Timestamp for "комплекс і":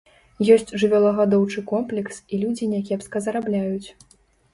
1.71-2.39